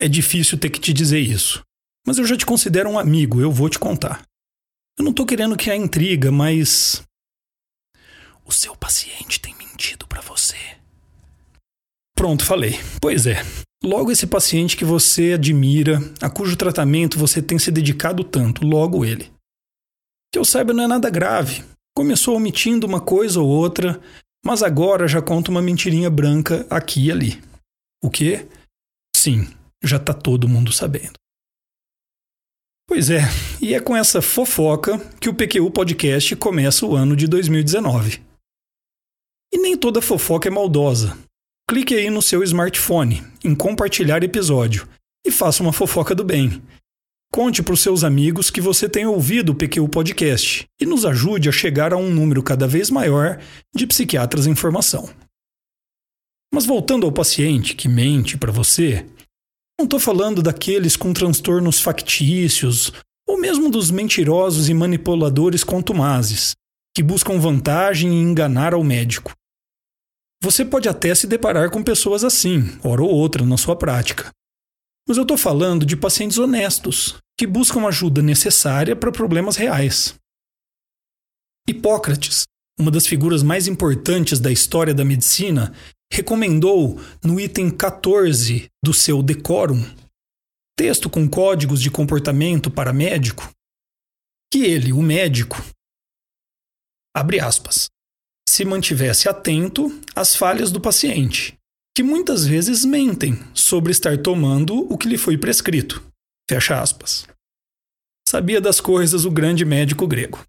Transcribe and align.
é 0.00 0.08
difícil 0.08 0.58
ter 0.58 0.70
que 0.70 0.80
te 0.80 0.92
dizer 0.92 1.20
isso. 1.20 1.62
Mas 2.06 2.18
eu 2.18 2.26
já 2.26 2.36
te 2.36 2.46
considero 2.46 2.88
um 2.88 2.98
amigo, 2.98 3.40
eu 3.40 3.52
vou 3.52 3.68
te 3.68 3.78
contar. 3.78 4.22
Eu 4.98 5.04
não 5.04 5.12
tô 5.12 5.26
querendo 5.26 5.56
criar 5.56 5.76
intriga, 5.76 6.32
mas. 6.32 7.02
O 8.44 8.52
seu 8.52 8.74
paciente 8.74 9.38
tem 9.40 9.54
mentido 9.54 10.06
para 10.06 10.20
você. 10.22 10.56
Pronto, 12.16 12.44
falei. 12.44 12.78
Pois 13.00 13.26
é. 13.26 13.42
Logo 13.82 14.10
esse 14.10 14.26
paciente 14.26 14.76
que 14.76 14.84
você 14.84 15.34
admira, 15.34 15.98
a 16.20 16.28
cujo 16.28 16.56
tratamento 16.56 17.18
você 17.18 17.40
tem 17.40 17.58
se 17.58 17.70
dedicado 17.70 18.24
tanto, 18.24 18.66
logo 18.66 19.04
ele. 19.04 19.30
Que 20.32 20.38
eu 20.38 20.44
saiba, 20.44 20.72
não 20.72 20.84
é 20.84 20.86
nada 20.86 21.08
grave. 21.08 21.64
Começou 21.96 22.36
omitindo 22.36 22.86
uma 22.86 23.00
coisa 23.00 23.40
ou 23.40 23.48
outra, 23.48 24.00
mas 24.44 24.62
agora 24.62 25.08
já 25.08 25.22
conta 25.22 25.50
uma 25.50 25.62
mentirinha 25.62 26.10
branca 26.10 26.66
aqui 26.68 27.06
e 27.06 27.10
ali. 27.10 27.42
O 28.02 28.10
quê? 28.10 28.46
Sim, 29.16 29.48
já 29.82 29.98
tá 29.98 30.12
todo 30.12 30.48
mundo 30.48 30.72
sabendo. 30.72 31.14
Pois 32.86 33.08
é, 33.08 33.20
e 33.62 33.72
é 33.72 33.80
com 33.80 33.96
essa 33.96 34.20
fofoca 34.20 34.98
que 35.20 35.28
o 35.28 35.34
PQU 35.34 35.70
Podcast 35.70 36.34
começa 36.36 36.84
o 36.84 36.96
ano 36.96 37.14
de 37.14 37.28
2019. 37.28 38.20
E 39.52 39.58
nem 39.58 39.76
toda 39.76 40.02
fofoca 40.02 40.48
é 40.48 40.50
maldosa. 40.50 41.16
Clique 41.68 41.94
aí 41.94 42.10
no 42.10 42.20
seu 42.20 42.42
smartphone 42.42 43.22
em 43.44 43.54
compartilhar 43.54 44.24
episódio 44.24 44.88
e 45.24 45.30
faça 45.30 45.62
uma 45.62 45.72
fofoca 45.72 46.16
do 46.16 46.24
bem. 46.24 46.60
Conte 47.32 47.62
para 47.62 47.74
os 47.74 47.80
seus 47.80 48.02
amigos 48.02 48.50
que 48.50 48.60
você 48.60 48.88
tem 48.88 49.06
ouvido 49.06 49.52
o 49.52 49.54
PQU 49.54 49.88
Podcast 49.88 50.66
e 50.80 50.84
nos 50.84 51.04
ajude 51.04 51.48
a 51.48 51.52
chegar 51.52 51.92
a 51.92 51.96
um 51.96 52.10
número 52.10 52.42
cada 52.42 52.66
vez 52.66 52.90
maior 52.90 53.40
de 53.72 53.86
psiquiatras 53.86 54.48
em 54.48 54.56
formação. 54.56 55.08
Mas 56.52 56.66
voltando 56.66 57.06
ao 57.06 57.12
paciente 57.12 57.76
que 57.76 57.88
mente 57.88 58.36
para 58.36 58.50
você, 58.50 59.06
não 59.80 59.84
estou 59.84 59.98
falando 59.98 60.42
daqueles 60.42 60.94
com 60.94 61.10
transtornos 61.10 61.80
factícios 61.80 62.92
ou 63.26 63.40
mesmo 63.40 63.70
dos 63.70 63.90
mentirosos 63.90 64.68
e 64.68 64.74
manipuladores 64.74 65.64
contumazes, 65.64 66.54
que 66.94 67.02
buscam 67.02 67.38
vantagem 67.38 68.10
em 68.10 68.22
enganar 68.22 68.74
ao 68.74 68.84
médico. 68.84 69.32
Você 70.42 70.66
pode 70.66 70.86
até 70.86 71.14
se 71.14 71.26
deparar 71.26 71.70
com 71.70 71.82
pessoas 71.82 72.24
assim, 72.24 72.78
hora 72.84 73.02
ou 73.02 73.08
outra, 73.08 73.46
na 73.46 73.56
sua 73.56 73.74
prática. 73.74 74.30
Mas 75.08 75.16
eu 75.16 75.22
estou 75.22 75.38
falando 75.38 75.86
de 75.86 75.96
pacientes 75.96 76.36
honestos, 76.36 77.16
que 77.38 77.46
buscam 77.46 77.86
ajuda 77.86 78.20
necessária 78.20 78.94
para 78.94 79.10
problemas 79.10 79.56
reais. 79.56 80.14
Hipócrates, 81.66 82.42
uma 82.78 82.90
das 82.90 83.06
figuras 83.06 83.42
mais 83.42 83.66
importantes 83.66 84.40
da 84.40 84.52
história 84.52 84.92
da 84.92 85.06
medicina, 85.06 85.72
recomendou 86.12 87.00
no 87.22 87.38
item 87.38 87.70
14 87.70 88.70
do 88.82 88.92
seu 88.92 89.22
Decorum, 89.22 89.82
texto 90.76 91.08
com 91.08 91.28
códigos 91.28 91.80
de 91.80 91.90
comportamento 91.90 92.70
para 92.70 92.92
médico, 92.92 93.48
que 94.52 94.64
ele, 94.64 94.92
o 94.92 95.02
médico, 95.02 95.56
abre 97.14 97.38
aspas, 97.38 97.88
se 98.48 98.64
mantivesse 98.64 99.28
atento 99.28 99.88
às 100.14 100.34
falhas 100.34 100.72
do 100.72 100.80
paciente, 100.80 101.56
que 101.96 102.02
muitas 102.02 102.46
vezes 102.46 102.84
mentem 102.84 103.34
sobre 103.54 103.92
estar 103.92 104.18
tomando 104.18 104.90
o 104.92 104.98
que 104.98 105.08
lhe 105.08 105.18
foi 105.18 105.38
prescrito. 105.38 106.04
Fecha 106.50 106.80
aspas. 106.80 107.28
Sabia 108.26 108.60
das 108.60 108.80
coisas 108.80 109.24
o 109.24 109.30
grande 109.30 109.64
médico 109.64 110.06
grego. 110.06 110.44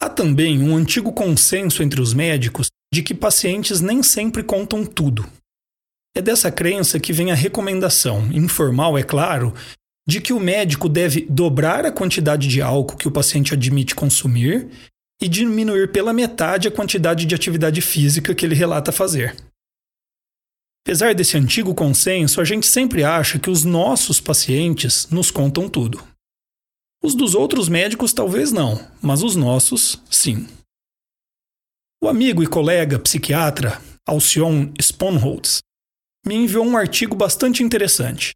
Há 0.00 0.08
também 0.08 0.62
um 0.62 0.76
antigo 0.76 1.12
consenso 1.12 1.82
entre 1.82 2.00
os 2.00 2.12
médicos 2.12 2.68
de 2.94 3.02
que 3.02 3.12
pacientes 3.12 3.80
nem 3.80 4.04
sempre 4.04 4.44
contam 4.44 4.86
tudo. 4.86 5.28
É 6.16 6.22
dessa 6.22 6.52
crença 6.52 7.00
que 7.00 7.12
vem 7.12 7.32
a 7.32 7.34
recomendação, 7.34 8.30
informal, 8.32 8.96
é 8.96 9.02
claro, 9.02 9.52
de 10.06 10.20
que 10.20 10.32
o 10.32 10.38
médico 10.38 10.88
deve 10.88 11.22
dobrar 11.28 11.84
a 11.84 11.90
quantidade 11.90 12.46
de 12.46 12.62
álcool 12.62 12.96
que 12.96 13.08
o 13.08 13.10
paciente 13.10 13.52
admite 13.52 13.96
consumir 13.96 14.68
e 15.20 15.26
diminuir 15.26 15.90
pela 15.90 16.12
metade 16.12 16.68
a 16.68 16.70
quantidade 16.70 17.26
de 17.26 17.34
atividade 17.34 17.80
física 17.80 18.32
que 18.32 18.46
ele 18.46 18.54
relata 18.54 18.92
fazer. 18.92 19.34
Apesar 20.86 21.16
desse 21.16 21.36
antigo 21.36 21.74
consenso, 21.74 22.40
a 22.40 22.44
gente 22.44 22.66
sempre 22.66 23.02
acha 23.02 23.40
que 23.40 23.50
os 23.50 23.64
nossos 23.64 24.20
pacientes 24.20 25.08
nos 25.10 25.32
contam 25.32 25.68
tudo. 25.68 26.00
Os 27.02 27.16
dos 27.16 27.34
outros 27.34 27.68
médicos 27.68 28.12
talvez 28.12 28.52
não, 28.52 28.88
mas 29.02 29.20
os 29.24 29.34
nossos, 29.34 30.00
sim. 30.08 30.46
O 32.04 32.08
amigo 32.10 32.42
e 32.42 32.46
colega 32.46 32.98
psiquiatra 32.98 33.80
Alcion 34.06 34.70
Sponholtz 34.78 35.60
me 36.26 36.34
enviou 36.34 36.62
um 36.62 36.76
artigo 36.76 37.16
bastante 37.16 37.62
interessante. 37.62 38.32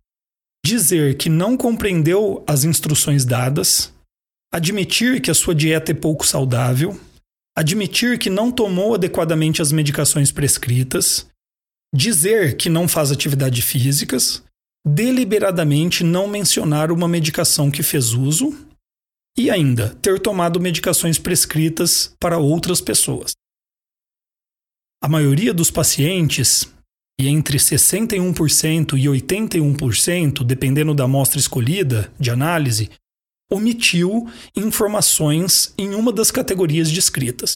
dizer 0.65 1.17
que 1.17 1.29
não 1.29 1.57
compreendeu 1.57 2.43
as 2.47 2.63
instruções 2.63 3.25
dadas, 3.25 3.91
admitir 4.53 5.21
que 5.21 5.31
a 5.31 5.33
sua 5.33 5.55
dieta 5.55 5.91
é 5.91 5.95
pouco 5.95 6.25
saudável, 6.25 6.99
admitir 7.57 8.19
que 8.19 8.29
não 8.29 8.51
tomou 8.51 8.93
adequadamente 8.93 9.61
as 9.61 9.71
medicações 9.71 10.31
prescritas, 10.31 11.27
dizer 11.93 12.55
que 12.57 12.69
não 12.69 12.87
faz 12.87 13.11
atividades 13.11 13.65
físicas, 13.65 14.43
deliberadamente 14.85 16.03
não 16.03 16.27
mencionar 16.27 16.91
uma 16.91 17.07
medicação 17.07 17.69
que 17.69 17.83
fez 17.83 18.13
uso 18.13 18.57
e 19.37 19.49
ainda 19.49 19.95
ter 20.01 20.19
tomado 20.19 20.59
medicações 20.59 21.17
prescritas 21.17 22.13
para 22.19 22.37
outras 22.37 22.81
pessoas. 22.81 23.33
A 25.03 25.07
maioria 25.07 25.53
dos 25.53 25.71
pacientes, 25.71 26.71
e 27.19 27.27
entre 27.27 27.57
61% 27.57 28.97
e 28.97 29.05
81%, 29.05 30.43
dependendo 30.43 30.93
da 30.93 31.05
amostra 31.05 31.39
escolhida 31.39 32.11
de 32.19 32.29
análise, 32.29 32.89
omitiu 33.49 34.29
informações 34.55 35.73
em 35.77 35.93
uma 35.93 36.11
das 36.11 36.31
categorias 36.31 36.91
descritas. 36.91 37.53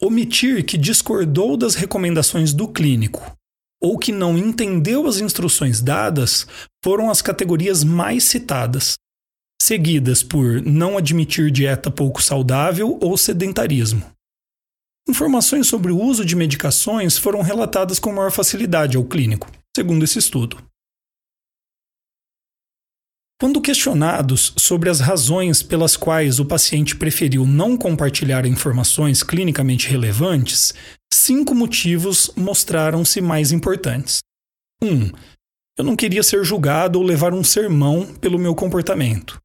Omitir 0.00 0.64
que 0.64 0.76
discordou 0.76 1.56
das 1.56 1.74
recomendações 1.74 2.52
do 2.52 2.66
clínico 2.66 3.36
ou 3.82 3.98
que 3.98 4.12
não 4.12 4.38
entendeu 4.38 5.08
as 5.08 5.18
instruções 5.18 5.80
dadas 5.80 6.46
foram 6.84 7.10
as 7.10 7.20
categorias 7.20 7.82
mais 7.82 8.24
citadas, 8.24 8.94
seguidas 9.60 10.22
por 10.22 10.62
não 10.62 10.96
admitir 10.96 11.50
dieta 11.50 11.90
pouco 11.90 12.22
saudável 12.22 12.96
ou 13.00 13.18
sedentarismo. 13.18 14.04
informações 15.08 15.66
sobre 15.66 15.90
o 15.90 16.00
uso 16.00 16.24
de 16.24 16.36
medicações 16.36 17.18
foram 17.18 17.42
relatadas 17.42 17.98
com 17.98 18.12
maior 18.12 18.30
facilidade 18.30 18.96
ao 18.96 19.04
clínico, 19.04 19.50
segundo 19.76 20.04
esse 20.04 20.20
estudo. 20.20 20.56
Quando 23.40 23.60
questionados 23.60 24.54
sobre 24.56 24.88
as 24.88 25.00
razões 25.00 25.64
pelas 25.64 25.96
quais 25.96 26.38
o 26.38 26.44
paciente 26.44 26.94
preferiu 26.94 27.44
não 27.44 27.76
compartilhar 27.76 28.46
informações 28.46 29.24
clinicamente 29.24 29.88
relevantes, 29.88 30.72
cinco 31.14 31.54
motivos 31.54 32.30
mostraram-se 32.36 33.20
mais 33.20 33.52
importantes. 33.52 34.20
1. 34.82 34.86
Um, 34.88 35.10
eu 35.78 35.84
não 35.84 35.96
queria 35.96 36.22
ser 36.22 36.44
julgado 36.44 36.98
ou 36.98 37.04
levar 37.04 37.32
um 37.32 37.42
sermão 37.42 38.14
pelo 38.14 38.38
meu 38.38 38.54
comportamento. 38.54 39.40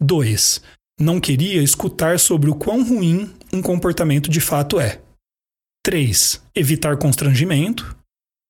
2. 0.00 0.60
Não 0.98 1.20
queria 1.20 1.62
escutar 1.62 2.18
sobre 2.18 2.50
o 2.50 2.54
quão 2.54 2.82
ruim 2.82 3.34
um 3.52 3.62
comportamento 3.62 4.30
de 4.30 4.40
fato 4.40 4.78
é. 4.78 5.00
3. 5.82 6.42
Evitar 6.54 6.98
constrangimento. 6.98 7.96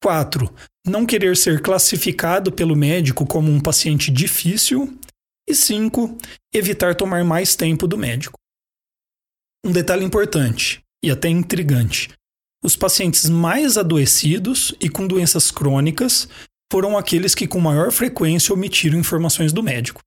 4. 0.02 0.52
Não 0.86 1.06
querer 1.06 1.36
ser 1.36 1.60
classificado 1.62 2.50
pelo 2.50 2.74
médico 2.74 3.26
como 3.26 3.50
um 3.50 3.60
paciente 3.60 4.10
difícil. 4.10 4.98
E 5.48 5.54
5. 5.54 6.18
Evitar 6.52 6.94
tomar 6.96 7.24
mais 7.24 7.54
tempo 7.54 7.86
do 7.86 7.96
médico. 7.96 8.38
Um 9.64 9.72
detalhe 9.72 10.04
importante 10.04 10.82
e 11.04 11.10
até 11.10 11.28
intrigante: 11.28 12.10
os 12.62 12.76
pacientes 12.76 13.28
mais 13.28 13.78
adoecidos 13.78 14.74
e 14.80 14.88
com 14.88 15.06
doenças 15.06 15.50
crônicas 15.50 16.28
foram 16.70 16.96
aqueles 16.96 17.34
que 17.34 17.46
com 17.46 17.60
maior 17.60 17.90
frequência 17.90 18.54
omitiram 18.54 18.98
informações 18.98 19.52
do 19.52 19.62
médico. 19.62 20.00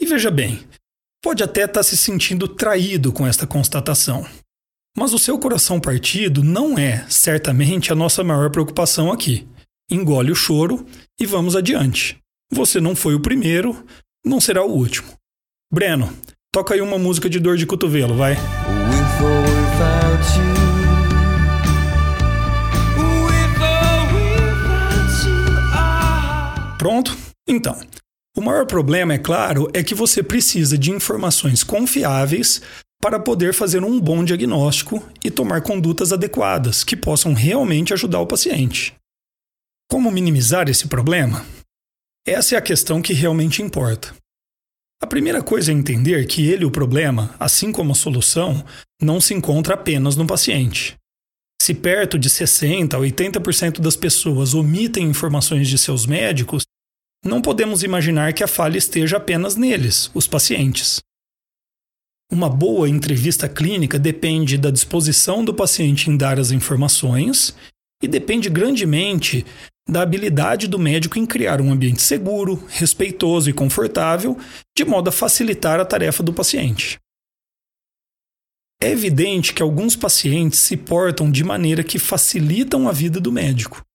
E 0.00 0.04
veja 0.04 0.30
bem, 0.30 0.66
pode 1.22 1.42
até 1.42 1.64
estar 1.64 1.82
se 1.82 1.96
sentindo 1.96 2.46
traído 2.46 3.12
com 3.12 3.26
esta 3.26 3.46
constatação. 3.46 4.26
Mas 4.96 5.12
o 5.12 5.18
seu 5.18 5.38
coração 5.38 5.80
partido 5.80 6.42
não 6.42 6.78
é, 6.78 7.06
certamente, 7.08 7.92
a 7.92 7.94
nossa 7.94 8.24
maior 8.24 8.50
preocupação 8.50 9.12
aqui. 9.12 9.46
Engole 9.90 10.32
o 10.32 10.36
choro 10.36 10.86
e 11.20 11.26
vamos 11.26 11.54
adiante. 11.54 12.18
Você 12.52 12.80
não 12.80 12.96
foi 12.96 13.14
o 13.14 13.20
primeiro, 13.20 13.86
não 14.24 14.40
será 14.40 14.64
o 14.64 14.70
último. 14.70 15.08
Breno, 15.72 16.12
toca 16.52 16.74
aí 16.74 16.80
uma 16.80 16.98
música 16.98 17.28
de 17.28 17.38
dor 17.38 17.56
de 17.56 17.66
cotovelo, 17.66 18.16
vai. 18.16 18.36
Pronto? 26.86 27.18
Então, 27.48 27.76
o 28.36 28.40
maior 28.40 28.64
problema, 28.64 29.12
é 29.12 29.18
claro, 29.18 29.68
é 29.74 29.82
que 29.82 29.92
você 29.92 30.22
precisa 30.22 30.78
de 30.78 30.92
informações 30.92 31.64
confiáveis 31.64 32.62
para 33.02 33.18
poder 33.18 33.52
fazer 33.52 33.82
um 33.82 33.98
bom 33.98 34.24
diagnóstico 34.24 35.04
e 35.24 35.28
tomar 35.28 35.62
condutas 35.62 36.12
adequadas 36.12 36.84
que 36.84 36.96
possam 36.96 37.34
realmente 37.34 37.92
ajudar 37.92 38.20
o 38.20 38.26
paciente. 38.26 38.94
Como 39.90 40.12
minimizar 40.12 40.68
esse 40.68 40.86
problema? 40.86 41.44
Essa 42.24 42.54
é 42.54 42.58
a 42.58 42.62
questão 42.62 43.02
que 43.02 43.12
realmente 43.12 43.62
importa. 43.62 44.14
A 45.02 45.08
primeira 45.08 45.42
coisa 45.42 45.72
é 45.72 45.74
entender 45.74 46.24
que 46.28 46.48
ele, 46.48 46.64
o 46.64 46.70
problema, 46.70 47.34
assim 47.36 47.72
como 47.72 47.90
a 47.90 47.96
solução, 47.96 48.64
não 49.02 49.20
se 49.20 49.34
encontra 49.34 49.74
apenas 49.74 50.14
no 50.14 50.24
paciente. 50.24 50.96
Se 51.60 51.74
perto 51.74 52.16
de 52.16 52.30
60 52.30 52.96
a 52.96 53.00
80% 53.00 53.80
das 53.80 53.96
pessoas 53.96 54.54
omitem 54.54 55.08
informações 55.08 55.68
de 55.68 55.78
seus 55.78 56.06
médicos, 56.06 56.64
não 57.24 57.42
podemos 57.42 57.82
imaginar 57.82 58.32
que 58.32 58.44
a 58.44 58.48
falha 58.48 58.78
esteja 58.78 59.16
apenas 59.16 59.56
neles, 59.56 60.10
os 60.14 60.26
pacientes. 60.26 61.00
Uma 62.30 62.48
boa 62.48 62.88
entrevista 62.88 63.48
clínica 63.48 63.98
depende 63.98 64.58
da 64.58 64.70
disposição 64.70 65.44
do 65.44 65.54
paciente 65.54 66.10
em 66.10 66.16
dar 66.16 66.40
as 66.40 66.50
informações 66.50 67.54
e 68.02 68.08
depende 68.08 68.50
grandemente 68.50 69.46
da 69.88 70.02
habilidade 70.02 70.66
do 70.66 70.78
médico 70.78 71.18
em 71.18 71.24
criar 71.24 71.60
um 71.60 71.72
ambiente 71.72 72.02
seguro, 72.02 72.64
respeitoso 72.68 73.48
e 73.48 73.52
confortável, 73.52 74.36
de 74.76 74.84
modo 74.84 75.08
a 75.08 75.12
facilitar 75.12 75.78
a 75.78 75.84
tarefa 75.84 76.22
do 76.22 76.32
paciente. 76.32 76.98
É 78.82 78.90
evidente 78.90 79.54
que 79.54 79.62
alguns 79.62 79.94
pacientes 79.94 80.58
se 80.58 80.76
portam 80.76 81.30
de 81.30 81.44
maneira 81.44 81.84
que 81.84 81.98
facilitam 81.98 82.88
a 82.88 82.92
vida 82.92 83.20
do 83.20 83.32
médico. 83.32 83.85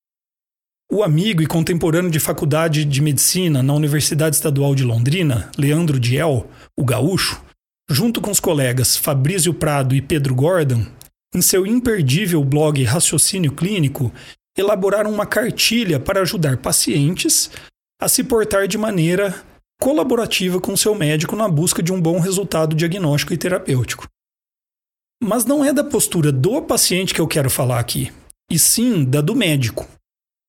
O 0.94 1.04
amigo 1.04 1.42
e 1.42 1.48
contemporâneo 1.48 2.12
de 2.12 2.20
faculdade 2.20 2.84
de 2.84 3.02
medicina 3.02 3.64
na 3.64 3.74
Universidade 3.74 4.36
Estadual 4.36 4.76
de 4.76 4.84
Londrina, 4.84 5.50
Leandro 5.58 5.98
Diel, 5.98 6.50
o 6.78 6.84
gaúcho, 6.84 7.42
junto 7.90 8.20
com 8.20 8.30
os 8.30 8.42
colegas 8.42 8.98
Fabrício 8.98 9.54
Prado 9.54 9.96
e 9.96 10.02
Pedro 10.02 10.36
Gordon, 10.36 10.86
em 11.34 11.42
seu 11.42 11.66
imperdível 11.66 12.44
blog 12.44 12.84
Raciocínio 12.84 13.54
Clínico, 13.54 14.12
elaboraram 14.58 15.10
uma 15.10 15.26
cartilha 15.26 15.98
para 15.98 16.24
ajudar 16.24 16.58
pacientes 16.58 17.50
a 18.02 18.10
se 18.10 18.22
portar 18.22 18.68
de 18.68 18.78
maneira 18.78 19.34
colaborativa 19.80 20.60
com 20.60 20.76
seu 20.76 20.94
médico 20.94 21.38
na 21.38 21.48
busca 21.48 21.82
de 21.82 21.94
um 21.94 22.02
bom 22.02 22.20
resultado 22.20 22.76
diagnóstico 22.76 23.34
e 23.34 23.38
terapêutico. 23.38 24.10
Mas 25.24 25.46
não 25.46 25.64
é 25.64 25.72
da 25.72 25.86
postura 25.86 26.34
do 26.34 26.62
paciente 26.62 27.14
que 27.14 27.22
eu 27.22 27.28
quero 27.30 27.50
falar 27.50 27.80
aqui, 27.80 28.12
e 28.52 28.60
sim 28.60 29.06
da 29.06 29.22
do 29.22 29.34
médico, 29.34 29.88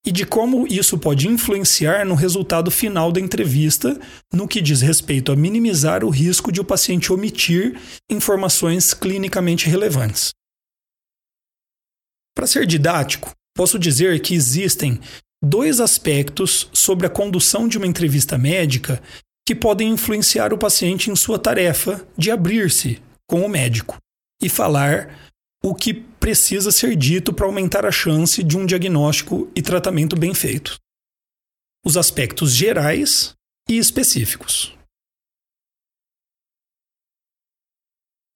e 0.05 0.11
de 0.11 0.27
como 0.27 0.67
isso 0.67 0.99
pode 0.99 1.29
influenciar 1.29 2.05
no 2.05 2.15
resultado 2.15 2.71
final 2.71 3.13
da 3.13 3.21
entrevista, 3.21 3.99
no 4.33 4.49
que 4.49 4.61
diz 4.61 4.81
respeito 4.81 5.31
a 5.31 5.37
minimizar 5.37 6.05
o 6.05 6.11
risco 6.11 6.51
de 6.51 6.61
o 6.61 6.65
paciente 6.65 7.13
omitir 7.13 7.81
informações 8.11 8.93
clinicamente 8.93 9.69
relevantes. 9.69 10.31
Para 12.35 12.47
ser 12.47 12.67
didático, 12.67 13.31
posso 13.55 13.79
dizer 13.79 14.21
que 14.21 14.35
existem 14.35 14.99
dois 15.43 15.81
aspectos 15.81 16.69
sobre 16.73 17.07
a 17.07 17.11
condução 17.11 17.69
de 17.69 17.79
uma 17.79 17.87
entrevista 17.87 18.37
médica 18.37 19.03
que 19.47 19.55
podem 19.55 19.91
influenciar 19.91 20.53
o 20.53 20.59
paciente 20.59 21.11
em 21.11 21.17
sua 21.17 21.39
tarefa 21.39 22.07
de 22.17 22.31
abrir-se 22.31 23.03
com 23.29 23.43
o 23.43 23.49
médico 23.49 23.99
e 24.41 24.49
falar 24.49 25.33
o 25.63 25.75
que 25.75 26.05
precisa 26.23 26.71
ser 26.71 26.95
dito 26.95 27.33
para 27.33 27.47
aumentar 27.47 27.85
a 27.85 27.91
chance 27.91 28.45
de 28.45 28.57
um 28.57 28.65
diagnóstico 28.65 29.51
e 29.57 29.61
tratamento 29.61 30.15
bem 30.15 30.33
feito. 30.33 30.79
Os 31.85 31.97
aspectos 31.97 32.55
gerais 32.55 33.35
e 33.69 33.77
específicos. 33.77 34.73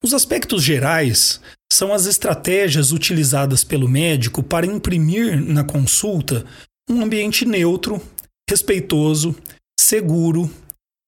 Os 0.03 0.13
aspectos 0.13 0.61
gerais 0.61 1.39
são 1.71 1.93
as 1.93 2.05
estratégias 2.05 2.91
utilizadas 2.91 3.63
pelo 3.63 3.87
médico 3.87 4.43
para 4.43 4.65
imprimir 4.65 5.41
na 5.41 5.63
consulta 5.63 6.45
um 6.89 7.01
ambiente 7.01 7.45
neutro, 7.45 8.05
respeitoso, 8.49 9.33
seguro, 9.79 10.53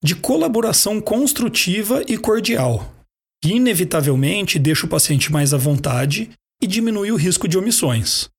de 0.01 0.15
colaboração 0.15 1.01
construtiva 1.01 2.01
e 2.07 2.17
cordial, 2.17 2.89
que 3.43 3.51
inevitavelmente 3.51 4.57
deixa 4.57 4.85
o 4.85 4.89
paciente 4.89 5.29
mais 5.29 5.53
à 5.53 5.57
vontade 5.57 6.31
e 6.61 6.67
diminui 6.67 7.11
o 7.11 7.15
risco 7.15 7.47
de 7.47 7.57
omissões. 7.57 8.29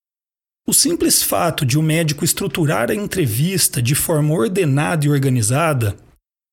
O 0.67 0.73
simples 0.73 1.23
fato 1.23 1.65
de 1.65 1.79
o 1.79 1.83
médico 1.83 2.25
estruturar 2.25 2.91
a 2.91 2.95
entrevista 2.95 3.81
de 3.81 3.95
forma 3.95 4.35
ordenada 4.35 5.07
e 5.07 5.09
organizada, 5.09 5.97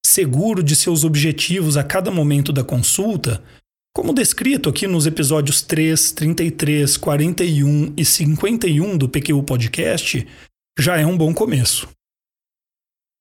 seguro 0.05 0.63
de 0.63 0.75
seus 0.75 1.03
objetivos 1.03 1.77
a 1.77 1.83
cada 1.83 2.09
momento 2.09 2.53
da 2.53 2.63
consulta, 2.63 3.43
como 3.93 4.13
descrito 4.13 4.69
aqui 4.69 4.87
nos 4.87 5.05
episódios 5.05 5.61
3, 5.61 6.11
33, 6.11 6.97
41 6.97 7.93
e 7.97 8.05
51 8.05 8.97
do 8.97 9.09
PQ 9.09 9.41
Podcast, 9.43 10.27
já 10.79 10.97
é 10.97 11.05
um 11.05 11.17
bom 11.17 11.33
começo. 11.33 11.89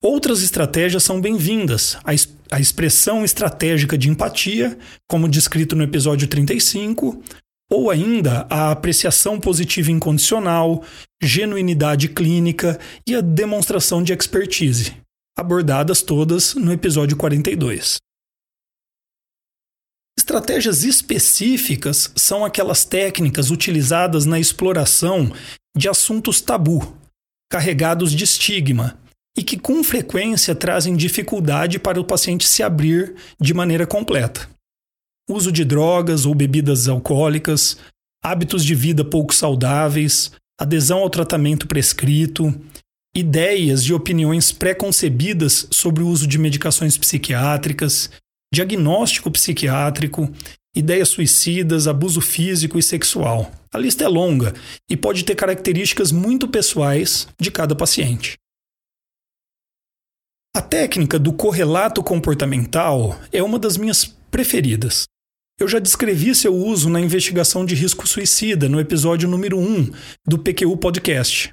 Outras 0.02 0.42
estratégias 0.42 1.02
são 1.02 1.20
bem-vindas. 1.20 1.96
A, 2.04 2.10
a 2.54 2.60
expressão 2.60 3.24
estratégica 3.24 3.96
de 3.96 4.10
empatia, 4.10 4.78
como 5.08 5.28
descrito 5.28 5.74
no 5.74 5.82
episódio 5.82 6.28
35, 6.28 7.22
ou 7.70 7.90
ainda 7.90 8.46
a 8.48 8.70
apreciação 8.70 9.40
positiva 9.40 9.90
incondicional, 9.90 10.84
genuinidade 11.22 12.08
clínica 12.08 12.78
e 13.06 13.14
a 13.14 13.20
demonstração 13.20 14.02
de 14.02 14.12
expertise, 14.12 14.96
abordadas 15.36 16.02
todas 16.02 16.54
no 16.54 16.72
episódio 16.72 17.16
42. 17.16 17.98
Estratégias 20.18 20.82
específicas 20.82 22.10
são 22.16 22.44
aquelas 22.44 22.84
técnicas 22.84 23.50
utilizadas 23.50 24.24
na 24.24 24.40
exploração 24.40 25.30
de 25.76 25.88
assuntos 25.88 26.40
tabu, 26.40 26.96
carregados 27.50 28.12
de 28.12 28.24
estigma, 28.24 28.98
e 29.36 29.42
que 29.42 29.58
com 29.58 29.84
frequência 29.84 30.54
trazem 30.54 30.96
dificuldade 30.96 31.78
para 31.78 32.00
o 32.00 32.04
paciente 32.04 32.48
se 32.48 32.62
abrir 32.62 33.14
de 33.38 33.52
maneira 33.52 33.86
completa. 33.86 34.48
Uso 35.28 35.50
de 35.50 35.64
drogas 35.64 36.24
ou 36.24 36.34
bebidas 36.34 36.88
alcoólicas, 36.88 37.78
hábitos 38.22 38.64
de 38.64 38.74
vida 38.74 39.04
pouco 39.04 39.34
saudáveis, 39.34 40.32
adesão 40.58 40.98
ao 40.98 41.10
tratamento 41.10 41.66
prescrito, 41.66 42.54
ideias 43.14 43.82
e 43.82 43.92
opiniões 43.92 44.52
pré-concebidas 44.52 45.66
sobre 45.70 46.02
o 46.02 46.08
uso 46.08 46.26
de 46.26 46.38
medicações 46.38 46.96
psiquiátricas, 46.96 48.10
diagnóstico 48.52 49.30
psiquiátrico 49.30 50.32
ideias 50.76 51.08
suicidas, 51.08 51.88
abuso 51.88 52.20
físico 52.20 52.78
e 52.78 52.82
sexual. 52.82 53.50
A 53.72 53.78
lista 53.78 54.04
é 54.04 54.08
longa 54.08 54.52
e 54.90 54.96
pode 54.96 55.24
ter 55.24 55.34
características 55.34 56.12
muito 56.12 56.46
pessoais 56.46 57.26
de 57.40 57.50
cada 57.50 57.74
paciente. 57.74 58.34
A 60.54 60.60
técnica 60.60 61.18
do 61.18 61.32
correlato 61.32 62.02
comportamental 62.02 63.18
é 63.32 63.42
uma 63.42 63.58
das 63.58 63.78
minhas 63.78 64.04
preferidas. 64.30 65.04
Eu 65.58 65.66
já 65.66 65.78
descrevi 65.78 66.34
seu 66.34 66.54
uso 66.54 66.90
na 66.90 67.00
investigação 67.00 67.64
de 67.64 67.74
risco 67.74 68.06
suicida 68.06 68.68
no 68.68 68.78
episódio 68.78 69.26
número 69.26 69.58
1 69.58 69.90
do 70.26 70.38
PQU 70.38 70.76
Podcast. 70.76 71.50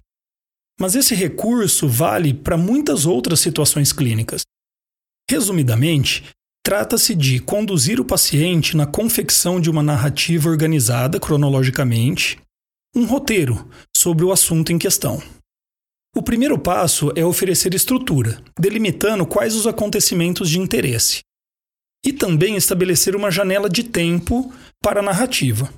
Mas 0.77 0.93
esse 0.93 1.15
recurso 1.15 1.87
vale 1.87 2.33
para 2.33 2.57
muitas 2.57 3.05
outras 3.05 3.39
situações 3.39 3.93
clínicas. 3.93 4.41
Resumidamente, 5.31 6.25
trata-se 6.61 7.15
de 7.15 7.39
conduzir 7.39 8.01
o 8.01 8.03
paciente 8.03 8.75
na 8.75 8.85
confecção 8.85 9.57
de 9.57 9.69
uma 9.69 9.81
narrativa 9.81 10.49
organizada 10.49 11.17
cronologicamente, 11.17 12.41
um 12.93 13.05
roteiro 13.05 13.69
sobre 13.95 14.25
o 14.25 14.33
assunto 14.33 14.73
em 14.73 14.77
questão. 14.77 15.23
O 16.13 16.21
primeiro 16.21 16.59
passo 16.59 17.13
é 17.15 17.23
oferecer 17.23 17.73
estrutura, 17.73 18.43
delimitando 18.59 19.25
quais 19.25 19.55
os 19.55 19.65
acontecimentos 19.65 20.49
de 20.49 20.59
interesse 20.59 21.21
e 22.05 22.11
também 22.11 22.55
estabelecer 22.55 23.15
uma 23.15 23.31
janela 23.31 23.69
de 23.69 23.83
tempo 23.83 24.53
para 24.81 24.99
a 24.99 25.03
narrativa. 25.03 25.73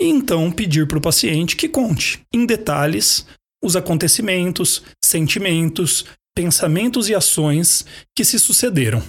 E 0.00 0.06
então 0.06 0.50
pedir 0.50 0.86
para 0.86 0.98
o 0.98 1.00
paciente 1.00 1.56
que 1.56 1.68
conte, 1.68 2.20
em 2.32 2.44
detalhes, 2.44 3.26
os 3.62 3.76
acontecimentos, 3.76 4.82
sentimentos, 5.02 6.04
pensamentos 6.34 7.08
e 7.08 7.14
ações 7.14 7.86
que 8.14 8.24
se 8.24 8.38
sucederam. 8.38 9.02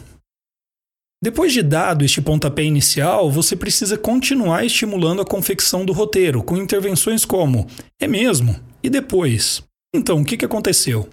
Depois 1.21 1.51
de 1.51 1.63
dado 1.63 2.05
este 2.05 2.21
pontapé 2.21 2.63
inicial, 2.63 3.31
você 3.31 3.55
precisa 3.55 3.97
continuar 3.97 4.63
estimulando 4.63 5.21
a 5.21 5.25
confecção 5.25 5.83
do 5.83 5.91
roteiro 5.91 6.43
com 6.43 6.55
intervenções 6.55 7.25
como: 7.25 7.67
é 7.99 8.07
mesmo? 8.07 8.59
E 8.83 8.89
depois? 8.89 9.63
Então, 9.93 10.21
o 10.21 10.25
que 10.25 10.45
aconteceu? 10.45 11.09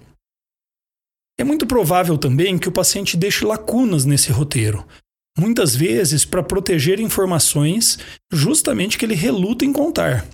É 1.39 1.43
muito 1.43 1.65
provável 1.65 2.17
também 2.17 2.59
que 2.59 2.69
o 2.69 2.71
paciente 2.71 3.17
deixe 3.17 3.43
lacunas 3.43 4.05
nesse 4.05 4.31
roteiro, 4.31 4.85
muitas 5.37 5.75
vezes 5.75 6.25
para 6.25 6.43
proteger 6.43 6.99
informações 6.99 7.97
justamente 8.31 8.97
que 8.97 9.05
ele 9.05 9.15
reluta 9.15 9.65
em 9.65 9.73
contar. 9.73 10.27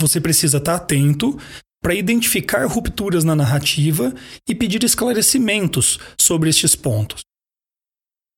Você 0.00 0.20
precisa 0.20 0.58
estar 0.58 0.76
atento 0.76 1.38
para 1.82 1.94
identificar 1.94 2.66
rupturas 2.66 3.24
na 3.24 3.34
narrativa 3.34 4.14
e 4.48 4.54
pedir 4.54 4.82
esclarecimentos 4.84 5.98
sobre 6.18 6.50
estes 6.50 6.74
pontos. 6.74 7.22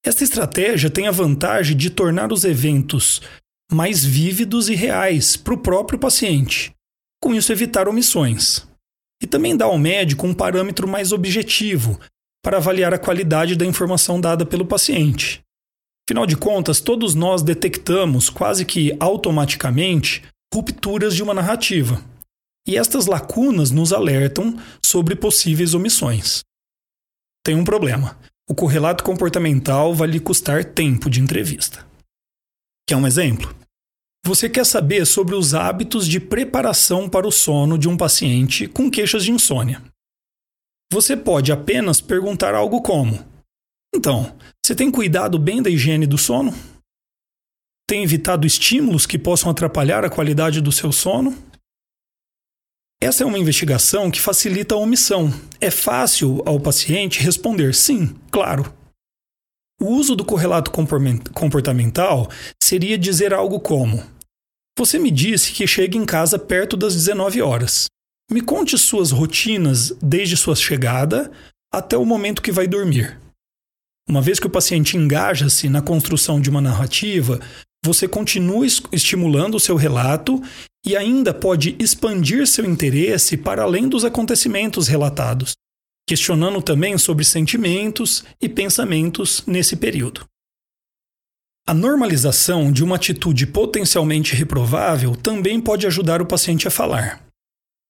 Esta 0.04 0.24
estratégia 0.24 0.90
tem 0.90 1.06
a 1.06 1.12
vantagem 1.12 1.76
de 1.76 1.90
tornar 1.90 2.32
os 2.32 2.44
eventos 2.44 3.20
mais 3.72 4.04
vívidos 4.04 4.68
e 4.68 4.74
reais 4.74 5.36
para 5.36 5.54
o 5.54 5.58
próprio 5.58 5.98
paciente, 5.98 6.72
com 7.20 7.34
isso 7.34 7.52
evitar 7.52 7.88
omissões. 7.88 8.66
E 9.22 9.26
também 9.26 9.56
dá 9.56 9.64
ao 9.64 9.78
médico 9.78 10.26
um 10.26 10.34
parâmetro 10.34 10.88
mais 10.88 11.12
objetivo 11.12 11.98
para 12.44 12.56
avaliar 12.56 12.92
a 12.92 12.98
qualidade 12.98 13.54
da 13.54 13.64
informação 13.64 14.20
dada 14.20 14.44
pelo 14.44 14.66
paciente. 14.66 15.41
Afinal 16.08 16.26
de 16.26 16.36
contas, 16.36 16.80
todos 16.80 17.14
nós 17.14 17.42
detectamos 17.42 18.28
quase 18.28 18.64
que 18.64 18.96
automaticamente 18.98 20.22
rupturas 20.52 21.14
de 21.14 21.22
uma 21.22 21.32
narrativa. 21.32 22.02
E 22.66 22.76
estas 22.76 23.06
lacunas 23.06 23.70
nos 23.70 23.92
alertam 23.92 24.56
sobre 24.84 25.16
possíveis 25.16 25.74
omissões. 25.74 26.42
Tem 27.44 27.56
um 27.56 27.64
problema. 27.64 28.18
O 28.48 28.54
correlato 28.54 29.02
comportamental 29.02 29.94
vai 29.94 30.08
lhe 30.08 30.20
custar 30.20 30.64
tempo 30.64 31.08
de 31.08 31.20
entrevista. 31.20 31.86
Quer 32.86 32.96
um 32.96 33.06
exemplo? 33.06 33.54
Você 34.24 34.48
quer 34.48 34.64
saber 34.64 35.06
sobre 35.06 35.34
os 35.34 35.54
hábitos 35.54 36.06
de 36.06 36.20
preparação 36.20 37.08
para 37.08 37.26
o 37.26 37.32
sono 37.32 37.76
de 37.76 37.88
um 37.88 37.96
paciente 37.96 38.68
com 38.68 38.90
queixas 38.90 39.24
de 39.24 39.32
insônia. 39.32 39.82
Você 40.92 41.16
pode 41.16 41.50
apenas 41.50 42.00
perguntar 42.00 42.54
algo 42.54 42.82
como: 42.82 43.24
então, 43.94 44.36
você 44.64 44.74
tem 44.74 44.90
cuidado 44.90 45.38
bem 45.38 45.62
da 45.62 45.68
higiene 45.68 46.06
do 46.06 46.16
sono? 46.16 46.54
Tem 47.86 48.02
evitado 48.02 48.46
estímulos 48.46 49.04
que 49.06 49.18
possam 49.18 49.50
atrapalhar 49.50 50.04
a 50.04 50.10
qualidade 50.10 50.60
do 50.60 50.72
seu 50.72 50.90
sono? 50.90 51.36
Essa 53.02 53.24
é 53.24 53.26
uma 53.26 53.38
investigação 53.38 54.10
que 54.10 54.20
facilita 54.20 54.74
a 54.74 54.78
omissão. 54.78 55.32
É 55.60 55.70
fácil 55.70 56.42
ao 56.46 56.60
paciente 56.60 57.20
responder 57.20 57.74
sim, 57.74 58.14
claro. 58.30 58.72
O 59.80 59.86
uso 59.86 60.14
do 60.14 60.24
correlato 60.24 60.70
comportamental 60.70 62.30
seria 62.62 62.96
dizer 62.96 63.34
algo 63.34 63.58
como: 63.58 64.00
Você 64.78 64.98
me 65.00 65.10
disse 65.10 65.52
que 65.52 65.66
chega 65.66 65.98
em 65.98 66.06
casa 66.06 66.38
perto 66.38 66.76
das 66.76 66.94
19 66.94 67.42
horas. 67.42 67.86
Me 68.30 68.40
conte 68.40 68.78
suas 68.78 69.10
rotinas 69.10 69.92
desde 70.00 70.36
sua 70.36 70.54
chegada 70.54 71.30
até 71.74 71.96
o 71.96 72.06
momento 72.06 72.40
que 72.40 72.52
vai 72.52 72.68
dormir. 72.68 73.20
Uma 74.08 74.20
vez 74.20 74.40
que 74.40 74.46
o 74.46 74.50
paciente 74.50 74.96
engaja-se 74.96 75.68
na 75.68 75.80
construção 75.80 76.40
de 76.40 76.50
uma 76.50 76.60
narrativa, 76.60 77.40
você 77.84 78.06
continua 78.06 78.66
estimulando 78.92 79.56
o 79.56 79.60
seu 79.60 79.76
relato 79.76 80.40
e 80.84 80.96
ainda 80.96 81.32
pode 81.32 81.76
expandir 81.78 82.46
seu 82.46 82.64
interesse 82.64 83.36
para 83.36 83.62
além 83.62 83.88
dos 83.88 84.04
acontecimentos 84.04 84.88
relatados, 84.88 85.52
questionando 86.08 86.60
também 86.60 86.98
sobre 86.98 87.24
sentimentos 87.24 88.24
e 88.40 88.48
pensamentos 88.48 89.44
nesse 89.46 89.76
período. 89.76 90.24
A 91.66 91.72
normalização 91.72 92.72
de 92.72 92.82
uma 92.82 92.96
atitude 92.96 93.46
potencialmente 93.46 94.34
reprovável 94.34 95.14
também 95.14 95.60
pode 95.60 95.86
ajudar 95.86 96.20
o 96.20 96.26
paciente 96.26 96.66
a 96.66 96.70
falar. 96.70 97.24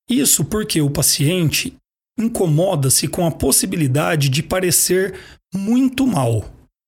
Isso 0.08 0.44
porque 0.44 0.80
o 0.82 0.90
paciente 0.90 1.74
incomoda-se 2.18 3.08
com 3.08 3.26
a 3.26 3.30
possibilidade 3.30 4.28
de 4.28 4.42
parecer 4.42 5.18
muito 5.54 6.06
mal, 6.06 6.44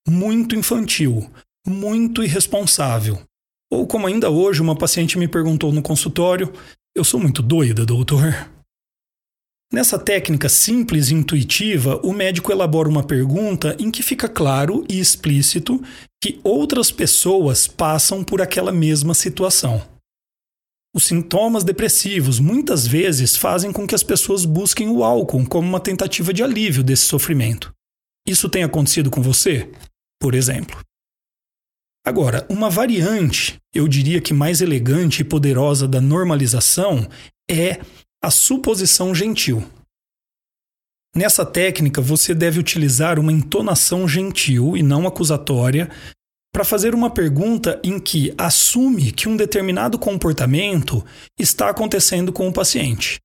muito 0.08 0.54
infantil, 0.54 1.30
muito 1.66 2.22
irresponsável. 2.22 3.20
Ou 3.70 3.86
como 3.86 4.06
ainda 4.06 4.30
hoje 4.30 4.60
uma 4.60 4.76
paciente 4.76 5.18
me 5.18 5.26
perguntou 5.26 5.72
no 5.72 5.82
consultório: 5.82 6.52
Eu 6.94 7.04
sou 7.04 7.18
muito 7.18 7.42
doida, 7.42 7.84
doutor? 7.84 8.48
Nessa 9.72 9.98
técnica 9.98 10.48
simples 10.48 11.10
e 11.10 11.14
intuitiva, 11.14 12.00
o 12.04 12.12
médico 12.12 12.52
elabora 12.52 12.88
uma 12.88 13.02
pergunta 13.02 13.74
em 13.78 13.90
que 13.90 14.04
fica 14.04 14.28
claro 14.28 14.84
e 14.88 15.00
explícito 15.00 15.82
que 16.22 16.38
outras 16.44 16.92
pessoas 16.92 17.66
passam 17.66 18.22
por 18.22 18.40
aquela 18.40 18.70
mesma 18.70 19.14
situação. 19.14 19.93
Os 20.94 21.06
sintomas 21.06 21.64
depressivos 21.64 22.38
muitas 22.38 22.86
vezes 22.86 23.36
fazem 23.36 23.72
com 23.72 23.84
que 23.84 23.96
as 23.96 24.04
pessoas 24.04 24.44
busquem 24.44 24.88
o 24.88 25.02
álcool 25.02 25.44
como 25.44 25.68
uma 25.68 25.80
tentativa 25.80 26.32
de 26.32 26.40
alívio 26.40 26.84
desse 26.84 27.02
sofrimento. 27.06 27.74
Isso 28.26 28.48
tem 28.48 28.62
acontecido 28.62 29.10
com 29.10 29.20
você? 29.20 29.68
Por 30.20 30.34
exemplo. 30.34 30.80
Agora, 32.06 32.46
uma 32.48 32.70
variante, 32.70 33.58
eu 33.74 33.88
diria 33.88 34.20
que 34.20 34.32
mais 34.32 34.60
elegante 34.60 35.22
e 35.22 35.24
poderosa 35.24 35.88
da 35.88 36.00
normalização 36.00 37.08
é 37.50 37.80
a 38.22 38.30
suposição 38.30 39.12
gentil. 39.12 39.64
Nessa 41.16 41.44
técnica, 41.44 42.00
você 42.00 42.34
deve 42.34 42.60
utilizar 42.60 43.18
uma 43.18 43.32
entonação 43.32 44.06
gentil 44.06 44.76
e 44.76 44.82
não 44.82 45.06
acusatória 45.06 45.90
para 46.54 46.64
fazer 46.64 46.94
uma 46.94 47.10
pergunta 47.10 47.80
em 47.82 47.98
que 47.98 48.32
assume 48.38 49.10
que 49.10 49.28
um 49.28 49.36
determinado 49.36 49.98
comportamento 49.98 51.04
está 51.36 51.68
acontecendo 51.68 52.32
com 52.32 52.46
o 52.46 52.52
paciente. 52.52 53.18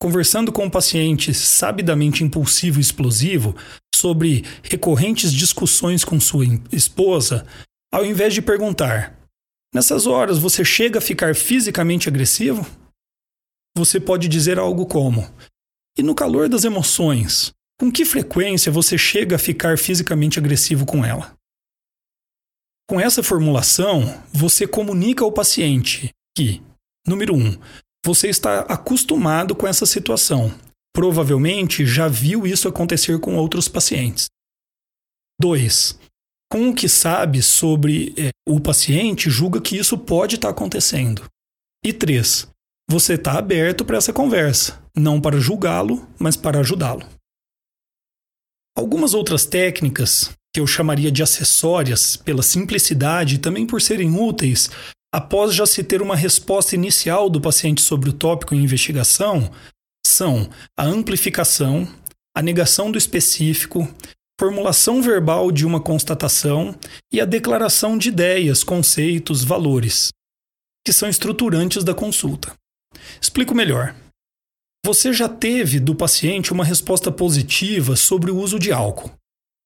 Conversando 0.00 0.52
com 0.52 0.64
o 0.64 0.70
paciente 0.70 1.34
sabidamente 1.34 2.22
impulsivo 2.22 2.78
e 2.78 2.80
explosivo 2.80 3.56
sobre 3.92 4.44
recorrentes 4.62 5.32
discussões 5.32 6.04
com 6.04 6.20
sua 6.20 6.44
esposa, 6.70 7.44
ao 7.92 8.04
invés 8.04 8.32
de 8.32 8.40
perguntar: 8.40 9.18
Nessas 9.74 10.06
horas 10.06 10.38
você 10.38 10.64
chega 10.64 11.00
a 11.00 11.02
ficar 11.02 11.34
fisicamente 11.34 12.08
agressivo? 12.08 12.64
Você 13.76 13.98
pode 13.98 14.28
dizer 14.28 14.56
algo 14.56 14.86
como: 14.86 15.28
E 15.98 16.02
no 16.02 16.14
calor 16.14 16.48
das 16.48 16.62
emoções, 16.62 17.50
com 17.76 17.90
que 17.90 18.04
frequência 18.04 18.70
você 18.70 18.96
chega 18.96 19.34
a 19.34 19.38
ficar 19.38 19.76
fisicamente 19.78 20.38
agressivo 20.38 20.86
com 20.86 21.04
ela? 21.04 21.34
Com 22.86 23.00
essa 23.00 23.22
formulação, 23.22 24.22
você 24.32 24.66
comunica 24.66 25.24
ao 25.24 25.32
paciente 25.32 26.10
que, 26.36 26.62
número 27.06 27.34
um, 27.34 27.58
você 28.04 28.28
está 28.28 28.60
acostumado 28.60 29.54
com 29.54 29.66
essa 29.66 29.86
situação. 29.86 30.52
Provavelmente 30.94 31.86
já 31.86 32.06
viu 32.08 32.46
isso 32.46 32.68
acontecer 32.68 33.18
com 33.18 33.36
outros 33.36 33.68
pacientes. 33.68 34.26
2. 35.40 35.98
Com 36.52 36.68
o 36.68 36.74
que 36.74 36.88
sabe 36.88 37.42
sobre 37.42 38.14
é, 38.18 38.30
o 38.46 38.60
paciente, 38.60 39.30
julga 39.30 39.60
que 39.60 39.76
isso 39.78 39.96
pode 39.96 40.36
estar 40.36 40.50
acontecendo. 40.50 41.24
E 41.82 41.92
3. 41.92 42.46
Você 42.88 43.14
está 43.14 43.38
aberto 43.38 43.82
para 43.82 43.96
essa 43.96 44.12
conversa, 44.12 44.78
não 44.94 45.20
para 45.20 45.40
julgá-lo, 45.40 46.06
mas 46.18 46.36
para 46.36 46.60
ajudá-lo. 46.60 47.08
Algumas 48.76 49.14
outras 49.14 49.46
técnicas 49.46 50.30
que 50.54 50.60
eu 50.60 50.66
chamaria 50.68 51.10
de 51.10 51.20
acessórias, 51.20 52.16
pela 52.16 52.40
simplicidade 52.42 53.34
e 53.34 53.38
também 53.38 53.66
por 53.66 53.82
serem 53.82 54.16
úteis, 54.16 54.70
após 55.12 55.52
já 55.52 55.66
se 55.66 55.82
ter 55.82 56.00
uma 56.00 56.14
resposta 56.14 56.76
inicial 56.76 57.28
do 57.28 57.40
paciente 57.40 57.82
sobre 57.82 58.08
o 58.08 58.12
tópico 58.12 58.54
em 58.54 58.62
investigação, 58.62 59.50
são 60.06 60.48
a 60.78 60.84
amplificação, 60.84 61.88
a 62.36 62.40
negação 62.40 62.92
do 62.92 62.96
específico, 62.96 63.92
formulação 64.38 65.02
verbal 65.02 65.50
de 65.50 65.66
uma 65.66 65.80
constatação 65.80 66.72
e 67.12 67.20
a 67.20 67.24
declaração 67.24 67.98
de 67.98 68.10
ideias, 68.10 68.62
conceitos, 68.62 69.42
valores, 69.42 70.10
que 70.86 70.92
são 70.92 71.08
estruturantes 71.08 71.82
da 71.82 71.94
consulta. 71.94 72.54
Explico 73.20 73.56
melhor. 73.56 73.96
Você 74.86 75.12
já 75.12 75.28
teve 75.28 75.80
do 75.80 75.96
paciente 75.96 76.52
uma 76.52 76.64
resposta 76.64 77.10
positiva 77.10 77.96
sobre 77.96 78.30
o 78.30 78.36
uso 78.36 78.58
de 78.58 78.70
álcool, 78.70 79.10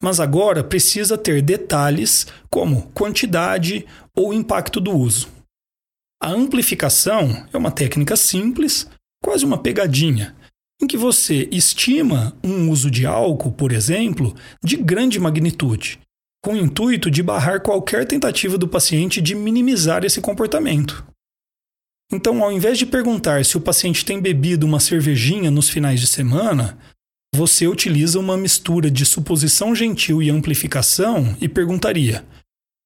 mas 0.03 0.21
agora 0.21 0.63
precisa 0.63 1.19
ter 1.19 1.43
detalhes 1.43 2.27
como 2.49 2.91
quantidade 2.93 3.87
ou 4.15 4.33
impacto 4.33 4.81
do 4.81 4.93
uso. 4.93 5.29
A 6.21 6.31
amplificação 6.31 7.47
é 7.53 7.57
uma 7.57 7.71
técnica 7.71 8.17
simples, 8.17 8.89
quase 9.23 9.45
uma 9.45 9.59
pegadinha, 9.59 10.37
em 10.81 10.87
que 10.87 10.97
você 10.97 11.49
estima 11.51 12.37
um 12.43 12.71
uso 12.71 12.91
de 12.91 13.07
álcool, 13.07 13.53
por 13.53 13.73
exemplo, 13.73 14.35
de 14.63 14.77
grande 14.77 15.19
magnitude, 15.19 16.01
com 16.45 16.53
o 16.53 16.57
intuito 16.57 17.11
de 17.11 17.23
barrar 17.23 17.61
qualquer 17.61 18.07
tentativa 18.07 18.57
do 18.57 18.69
paciente 18.69 19.21
de 19.21 19.35
minimizar 19.35 20.05
esse 20.05 20.21
comportamento. 20.21 21.05
Então, 22.11 22.43
ao 22.43 22.51
invés 22.51 22.79
de 22.79 22.87
perguntar 22.87 23.45
se 23.45 23.57
o 23.57 23.61
paciente 23.61 24.05
tem 24.05 24.21
bebido 24.21 24.65
uma 24.65 24.81
cervejinha 24.81 25.51
nos 25.51 25.69
finais 25.69 26.01
de 26.01 26.07
semana, 26.07 26.79
você 27.35 27.67
utiliza 27.67 28.19
uma 28.19 28.37
mistura 28.37 28.91
de 28.91 29.05
suposição 29.05 29.75
gentil 29.75 30.23
e 30.23 30.31
amplificação 30.31 31.37
e 31.41 31.49
perguntaria: 31.49 32.25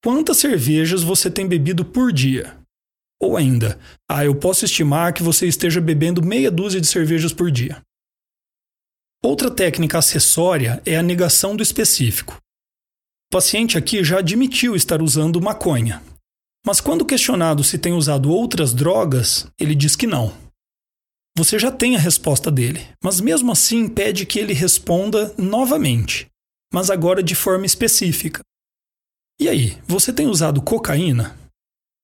quantas 0.04 0.38
cervejas 0.38 1.02
você 1.02 1.30
tem 1.30 1.46
bebido 1.46 1.84
por 1.84 2.12
dia? 2.12 2.56
Ou 3.20 3.36
ainda, 3.36 3.78
ah, 4.10 4.24
eu 4.24 4.34
posso 4.34 4.64
estimar 4.64 5.12
que 5.12 5.22
você 5.22 5.46
esteja 5.46 5.80
bebendo 5.80 6.24
meia 6.24 6.50
dúzia 6.50 6.80
de 6.80 6.88
cervejas 6.88 7.32
por 7.32 7.50
dia. 7.52 7.80
Outra 9.24 9.48
técnica 9.48 9.98
acessória 9.98 10.82
é 10.84 10.96
a 10.96 11.02
negação 11.02 11.54
do 11.54 11.62
específico. 11.62 12.34
O 12.34 13.32
paciente 13.32 13.78
aqui 13.78 14.02
já 14.02 14.18
admitiu 14.18 14.74
estar 14.74 15.00
usando 15.00 15.40
maconha, 15.40 16.02
mas 16.66 16.80
quando 16.80 17.06
questionado 17.06 17.62
se 17.62 17.78
tem 17.78 17.92
usado 17.92 18.30
outras 18.30 18.74
drogas, 18.74 19.46
ele 19.58 19.76
diz 19.76 19.94
que 19.94 20.06
não. 20.06 20.41
Você 21.36 21.58
já 21.58 21.70
tem 21.72 21.96
a 21.96 21.98
resposta 21.98 22.50
dele, 22.50 22.86
mas 23.02 23.20
mesmo 23.20 23.52
assim 23.52 23.88
pede 23.88 24.26
que 24.26 24.38
ele 24.38 24.52
responda 24.52 25.34
novamente, 25.38 26.26
mas 26.72 26.90
agora 26.90 27.22
de 27.22 27.34
forma 27.34 27.64
específica. 27.64 28.40
E 29.40 29.48
aí, 29.48 29.82
você 29.86 30.12
tem 30.12 30.26
usado 30.26 30.60
cocaína? 30.60 31.38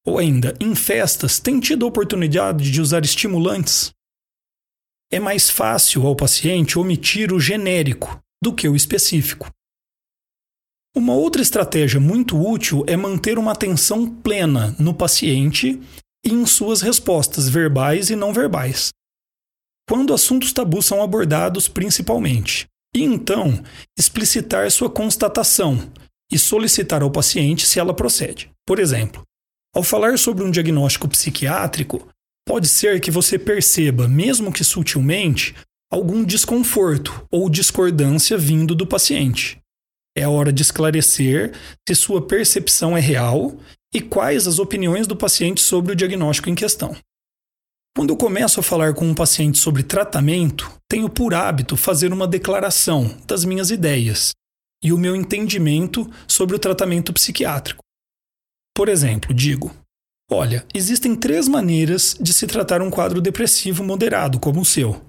Ou 0.06 0.18
ainda, 0.18 0.56
em 0.58 0.74
festas, 0.74 1.38
tem 1.38 1.60
tido 1.60 1.84
a 1.84 1.88
oportunidade 1.88 2.70
de 2.70 2.80
usar 2.80 3.04
estimulantes? 3.04 3.90
É 5.12 5.20
mais 5.20 5.50
fácil 5.50 6.06
ao 6.06 6.16
paciente 6.16 6.78
omitir 6.78 7.30
o 7.30 7.38
genérico 7.38 8.18
do 8.42 8.54
que 8.54 8.66
o 8.66 8.74
específico. 8.74 9.50
Uma 10.96 11.12
outra 11.12 11.42
estratégia 11.42 12.00
muito 12.00 12.36
útil 12.40 12.82
é 12.86 12.96
manter 12.96 13.38
uma 13.38 13.52
atenção 13.52 14.08
plena 14.08 14.74
no 14.78 14.94
paciente 14.94 15.80
e 16.24 16.30
em 16.30 16.46
suas 16.46 16.80
respostas 16.80 17.48
verbais 17.48 18.08
e 18.08 18.16
não 18.16 18.32
verbais. 18.32 18.90
Quando 19.88 20.12
assuntos 20.12 20.52
tabus 20.52 20.84
são 20.84 21.02
abordados 21.02 21.66
principalmente. 21.66 22.66
E 22.94 23.02
então, 23.02 23.62
explicitar 23.98 24.70
sua 24.70 24.90
constatação 24.90 25.90
e 26.30 26.38
solicitar 26.38 27.02
ao 27.02 27.10
paciente 27.10 27.66
se 27.66 27.80
ela 27.80 27.94
procede. 27.94 28.50
Por 28.66 28.78
exemplo, 28.78 29.22
ao 29.74 29.82
falar 29.82 30.18
sobre 30.18 30.44
um 30.44 30.50
diagnóstico 30.50 31.08
psiquiátrico, 31.08 32.06
pode 32.46 32.68
ser 32.68 33.00
que 33.00 33.10
você 33.10 33.38
perceba, 33.38 34.06
mesmo 34.06 34.52
que 34.52 34.62
sutilmente, 34.62 35.54
algum 35.90 36.22
desconforto 36.22 37.26
ou 37.30 37.48
discordância 37.48 38.36
vindo 38.36 38.74
do 38.74 38.86
paciente. 38.86 39.58
É 40.14 40.28
hora 40.28 40.52
de 40.52 40.60
esclarecer 40.60 41.54
se 41.88 41.94
sua 41.94 42.20
percepção 42.20 42.94
é 42.94 43.00
real 43.00 43.56
e 43.94 44.02
quais 44.02 44.46
as 44.46 44.58
opiniões 44.58 45.06
do 45.06 45.16
paciente 45.16 45.62
sobre 45.62 45.92
o 45.92 45.96
diagnóstico 45.96 46.50
em 46.50 46.54
questão. 46.54 46.94
Quando 47.98 48.10
eu 48.10 48.16
começo 48.16 48.60
a 48.60 48.62
falar 48.62 48.94
com 48.94 49.04
um 49.04 49.12
paciente 49.12 49.58
sobre 49.58 49.82
tratamento, 49.82 50.72
tenho 50.88 51.10
por 51.10 51.34
hábito 51.34 51.76
fazer 51.76 52.12
uma 52.12 52.28
declaração 52.28 53.12
das 53.26 53.44
minhas 53.44 53.72
ideias 53.72 54.30
e 54.80 54.92
o 54.92 54.96
meu 54.96 55.16
entendimento 55.16 56.08
sobre 56.28 56.54
o 56.54 56.60
tratamento 56.60 57.12
psiquiátrico. 57.12 57.82
Por 58.72 58.88
exemplo, 58.88 59.34
digo: 59.34 59.74
Olha, 60.30 60.64
existem 60.72 61.16
três 61.16 61.48
maneiras 61.48 62.16
de 62.20 62.32
se 62.32 62.46
tratar 62.46 62.80
um 62.82 62.88
quadro 62.88 63.20
depressivo 63.20 63.82
moderado 63.82 64.38
como 64.38 64.60
o 64.60 64.64
seu: 64.64 65.02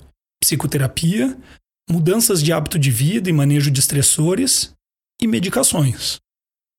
psicoterapia, 0.44 1.38
mudanças 1.88 2.42
de 2.42 2.52
hábito 2.52 2.80
de 2.80 2.90
vida 2.90 3.30
e 3.30 3.34
manejo 3.34 3.70
de 3.70 3.80
estressores 3.80 4.74
e 5.22 5.28
medicações. 5.28 6.18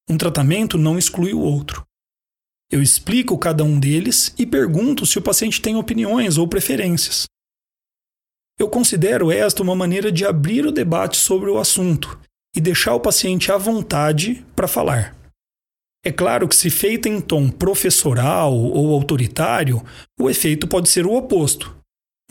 Um 0.08 0.18
tratamento 0.18 0.76
não 0.76 0.98
exclui 0.98 1.32
o 1.32 1.38
outro. 1.38 1.86
Eu 2.70 2.80
explico 2.80 3.36
cada 3.36 3.64
um 3.64 3.80
deles 3.80 4.32
e 4.38 4.46
pergunto 4.46 5.04
se 5.04 5.18
o 5.18 5.22
paciente 5.22 5.60
tem 5.60 5.74
opiniões 5.74 6.38
ou 6.38 6.46
preferências. 6.46 7.24
Eu 8.56 8.68
considero 8.68 9.32
esta 9.32 9.62
uma 9.62 9.74
maneira 9.74 10.12
de 10.12 10.24
abrir 10.24 10.64
o 10.64 10.70
debate 10.70 11.16
sobre 11.16 11.50
o 11.50 11.58
assunto 11.58 12.20
e 12.54 12.60
deixar 12.60 12.94
o 12.94 13.00
paciente 13.00 13.50
à 13.50 13.56
vontade 13.56 14.44
para 14.54 14.68
falar. 14.68 15.16
É 16.04 16.12
claro 16.12 16.46
que, 16.46 16.54
se 16.54 16.70
feita 16.70 17.08
em 17.08 17.20
tom 17.20 17.50
professoral 17.50 18.54
ou 18.54 18.94
autoritário, 18.94 19.84
o 20.18 20.30
efeito 20.30 20.68
pode 20.68 20.88
ser 20.88 21.06
o 21.06 21.14
oposto. 21.14 21.76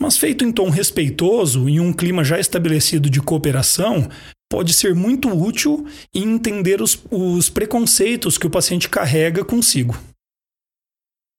Mas 0.00 0.16
feito 0.16 0.42
em 0.42 0.50
tom 0.50 0.70
respeitoso, 0.70 1.68
em 1.68 1.78
um 1.78 1.92
clima 1.92 2.24
já 2.24 2.40
estabelecido 2.40 3.10
de 3.10 3.20
cooperação, 3.20 4.08
pode 4.50 4.72
ser 4.72 4.94
muito 4.94 5.28
útil 5.28 5.86
em 6.14 6.22
entender 6.22 6.80
os, 6.80 6.98
os 7.10 7.50
preconceitos 7.50 8.38
que 8.38 8.46
o 8.46 8.50
paciente 8.50 8.88
carrega 8.88 9.44
consigo. 9.44 9.96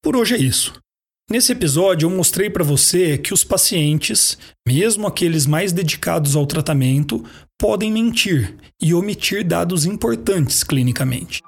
Por 0.02 0.16
hoje 0.16 0.34
é 0.34 0.38
isso. 0.38 0.72
Nesse 1.30 1.52
episódio, 1.52 2.06
eu 2.06 2.10
mostrei 2.10 2.50
para 2.50 2.64
você 2.64 3.16
que 3.16 3.32
os 3.32 3.44
pacientes, 3.44 4.36
mesmo 4.66 5.06
aqueles 5.06 5.46
mais 5.46 5.72
dedicados 5.72 6.34
ao 6.34 6.44
tratamento, 6.44 7.24
podem 7.56 7.92
mentir 7.92 8.56
e 8.80 8.92
omitir 8.92 9.46
dados 9.46 9.86
importantes 9.86 10.64
clinicamente. 10.64 11.40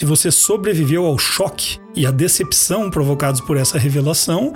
Se 0.00 0.04
você 0.04 0.32
sobreviveu 0.32 1.06
ao 1.06 1.16
choque 1.16 1.78
e 1.94 2.04
à 2.04 2.10
decepção 2.10 2.90
provocados 2.90 3.40
por 3.40 3.56
essa 3.56 3.78
revelação, 3.78 4.52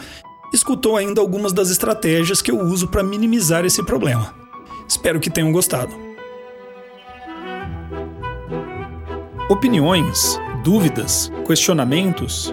escutou 0.53 0.97
ainda 0.97 1.21
algumas 1.21 1.53
das 1.53 1.71
estratégias 1.71 2.43
que 2.43 2.51
eu 2.51 2.59
uso 2.59 2.89
para 2.89 3.05
minimizar 3.05 3.65
esse 3.65 3.83
problema. 3.85 4.35
Espero 4.89 5.21
que 5.21 5.31
tenham 5.31 5.53
gostado. 5.53 5.95
Opiniões, 9.49 10.37
dúvidas, 10.65 11.31
questionamentos? 11.47 12.53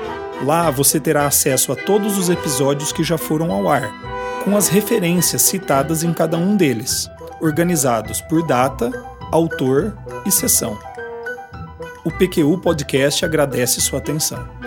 Lá 0.43 0.71
você 0.71 0.99
terá 0.99 1.27
acesso 1.27 1.71
a 1.71 1.75
todos 1.75 2.17
os 2.17 2.29
episódios 2.29 2.91
que 2.91 3.03
já 3.03 3.17
foram 3.17 3.51
ao 3.51 3.69
ar, 3.69 3.91
com 4.43 4.57
as 4.57 4.67
referências 4.67 5.43
citadas 5.43 6.03
em 6.03 6.11
cada 6.11 6.37
um 6.37 6.55
deles, 6.55 7.09
organizados 7.39 8.21
por 8.21 8.45
data, 8.45 8.91
autor 9.31 9.95
e 10.25 10.31
sessão. 10.31 10.77
O 12.03 12.09
PQU 12.09 12.57
Podcast 12.57 13.23
agradece 13.23 13.79
sua 13.79 13.99
atenção. 13.99 14.60